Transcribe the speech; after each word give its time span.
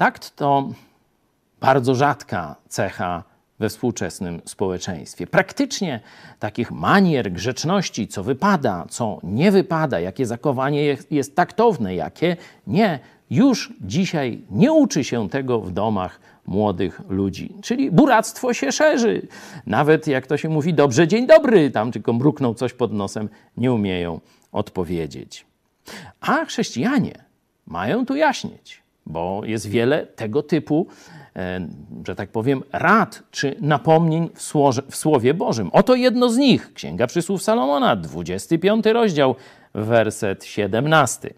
Takt 0.00 0.36
to 0.36 0.68
bardzo 1.60 1.94
rzadka 1.94 2.56
cecha 2.68 3.22
we 3.58 3.68
współczesnym 3.68 4.40
społeczeństwie. 4.44 5.26
Praktycznie 5.26 6.00
takich 6.38 6.70
manier, 6.70 7.32
grzeczności, 7.32 8.08
co 8.08 8.24
wypada, 8.24 8.86
co 8.90 9.18
nie 9.22 9.52
wypada, 9.52 10.00
jakie 10.00 10.26
zachowanie 10.26 10.96
jest, 11.10 11.36
taktowne, 11.36 11.94
jakie 11.94 12.36
nie, 12.66 12.98
już 13.30 13.72
dzisiaj 13.80 14.42
nie 14.50 14.72
uczy 14.72 15.04
się 15.04 15.28
tego 15.28 15.60
w 15.60 15.70
domach 15.70 16.20
młodych 16.46 17.00
ludzi. 17.08 17.54
Czyli 17.62 17.90
buractwo 17.90 18.54
się 18.54 18.72
szerzy. 18.72 19.28
Nawet 19.66 20.06
jak 20.06 20.26
to 20.26 20.36
się 20.36 20.48
mówi, 20.48 20.74
dobrze, 20.74 21.08
dzień 21.08 21.26
dobry, 21.26 21.70
tam 21.70 21.92
tylko 21.92 22.12
mrukną 22.12 22.54
coś 22.54 22.72
pod 22.72 22.92
nosem, 22.92 23.28
nie 23.56 23.72
umieją 23.72 24.20
odpowiedzieć. 24.52 25.46
A 26.20 26.44
chrześcijanie 26.44 27.24
mają 27.66 28.06
tu 28.06 28.16
jaśnieć, 28.16 28.82
bo 29.10 29.44
jest 29.44 29.66
wiele 29.68 30.06
tego 30.06 30.42
typu, 30.42 30.86
e, 31.36 31.68
że 32.06 32.14
tak 32.14 32.30
powiem, 32.30 32.62
rad 32.72 33.22
czy 33.30 33.56
napomnień 33.60 34.30
w, 34.34 34.42
słoże, 34.42 34.82
w 34.90 34.96
Słowie 34.96 35.34
Bożym. 35.34 35.70
Oto 35.72 35.94
jedno 35.94 36.28
z 36.28 36.36
nich, 36.36 36.72
Księga 36.74 37.06
Przysłów 37.06 37.42
Salomona, 37.42 37.96
25 37.96 38.86
rozdział, 38.86 39.34
werset 39.74 40.44
17. 40.44 41.34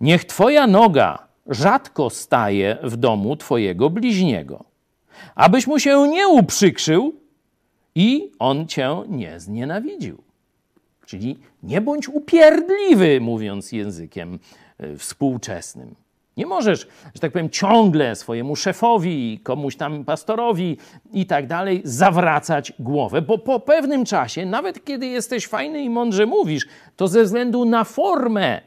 Niech 0.00 0.24
Twoja 0.24 0.66
noga 0.66 1.28
rzadko 1.46 2.10
staje 2.10 2.76
w 2.82 2.96
domu 2.96 3.36
Twojego 3.36 3.90
bliźniego, 3.90 4.64
abyś 5.34 5.66
mu 5.66 5.78
się 5.78 6.08
nie 6.08 6.28
uprzykrzył 6.28 7.14
i 7.94 8.32
on 8.38 8.66
Cię 8.66 9.02
nie 9.08 9.40
znienawidził. 9.40 10.22
Czyli 11.06 11.38
nie 11.62 11.80
bądź 11.80 12.08
upierdliwy, 12.08 13.20
mówiąc 13.20 13.72
językiem 13.72 14.38
e, 14.78 14.96
współczesnym. 14.96 15.94
Nie 16.38 16.46
możesz, 16.46 16.88
że 17.14 17.20
tak 17.20 17.32
powiem, 17.32 17.50
ciągle 17.50 18.16
swojemu 18.16 18.56
szefowi, 18.56 19.40
komuś 19.42 19.76
tam 19.76 20.04
pastorowi 20.04 20.76
i 21.12 21.26
tak 21.26 21.46
dalej 21.46 21.80
zawracać 21.84 22.72
głowę, 22.78 23.22
bo 23.22 23.38
po 23.38 23.60
pewnym 23.60 24.04
czasie, 24.04 24.46
nawet 24.46 24.84
kiedy 24.84 25.06
jesteś 25.06 25.46
fajny 25.46 25.82
i 25.82 25.90
mądrze 25.90 26.26
mówisz, 26.26 26.66
to 26.96 27.08
ze 27.08 27.24
względu 27.24 27.64
na 27.64 27.84
formę, 27.84 28.60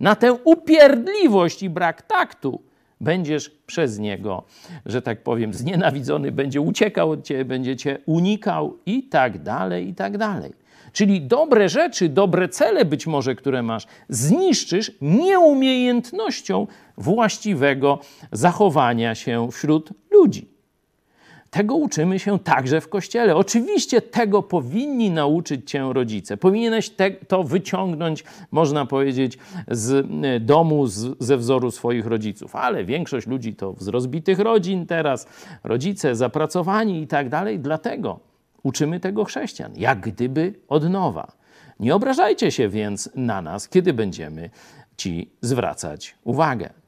na 0.00 0.16
tę 0.16 0.32
upierdliwość 0.32 1.62
i 1.62 1.70
brak 1.70 2.02
taktu, 2.02 2.62
będziesz 3.00 3.50
przez 3.50 3.98
niego, 3.98 4.42
że 4.86 5.02
tak 5.02 5.22
powiem, 5.22 5.54
znienawidzony, 5.54 6.32
będzie 6.32 6.60
uciekał 6.60 7.10
od 7.10 7.24
ciebie, 7.24 7.44
będzie 7.44 7.76
cię 7.76 7.98
unikał 8.06 8.76
i 8.86 9.02
tak 9.02 9.42
dalej, 9.42 9.88
i 9.88 9.94
tak 9.94 10.18
dalej. 10.18 10.52
Czyli 10.92 11.20
dobre 11.22 11.68
rzeczy, 11.68 12.08
dobre 12.08 12.48
cele 12.48 12.84
być 12.84 13.06
może, 13.06 13.34
które 13.34 13.62
masz, 13.62 13.86
zniszczysz 14.08 14.92
nieumiejętnością 15.00 16.66
właściwego 16.96 17.98
zachowania 18.32 19.14
się 19.14 19.48
wśród 19.52 19.90
ludzi. 20.10 20.49
Tego 21.50 21.76
uczymy 21.76 22.18
się 22.18 22.38
także 22.38 22.80
w 22.80 22.88
kościele. 22.88 23.36
Oczywiście 23.36 24.02
tego 24.02 24.42
powinni 24.42 25.10
nauczyć 25.10 25.70
cię 25.70 25.92
rodzice. 25.92 26.36
Powinieneś 26.36 26.90
te, 26.90 27.10
to 27.10 27.44
wyciągnąć, 27.44 28.24
można 28.50 28.86
powiedzieć, 28.86 29.38
z 29.68 30.06
e, 30.24 30.40
domu, 30.40 30.86
z, 30.86 31.16
ze 31.18 31.36
wzoru 31.36 31.70
swoich 31.70 32.06
rodziców. 32.06 32.56
Ale 32.56 32.84
większość 32.84 33.26
ludzi 33.26 33.54
to 33.54 33.74
z 33.78 33.88
rozbitych 33.88 34.38
rodzin 34.38 34.86
teraz, 34.86 35.26
rodzice 35.64 36.16
zapracowani 36.16 37.02
i 37.02 37.06
tak 37.06 37.28
dalej. 37.28 37.58
Dlatego 37.58 38.20
uczymy 38.62 39.00
tego 39.00 39.24
chrześcijan, 39.24 39.72
jak 39.76 40.00
gdyby 40.00 40.54
od 40.68 40.90
nowa. 40.90 41.32
Nie 41.80 41.94
obrażajcie 41.94 42.50
się 42.50 42.68
więc 42.68 43.10
na 43.14 43.42
nas, 43.42 43.68
kiedy 43.68 43.92
będziemy 43.92 44.50
ci 44.96 45.30
zwracać 45.40 46.14
uwagę. 46.24 46.79